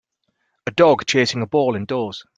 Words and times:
A 0.65 0.71
dog 0.71 1.05
chasing 1.05 1.43
a 1.43 1.45
ball 1.45 1.75
indoors. 1.75 2.25